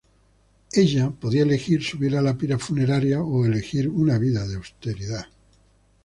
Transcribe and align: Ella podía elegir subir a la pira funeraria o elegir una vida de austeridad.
Ella 0.71 1.11
podía 1.11 1.43
elegir 1.43 1.83
subir 1.83 2.17
a 2.17 2.23
la 2.23 2.35
pira 2.35 2.57
funeraria 2.57 3.21
o 3.21 3.45
elegir 3.45 3.87
una 3.87 4.17
vida 4.17 4.47
de 4.47 4.55
austeridad. 4.55 5.27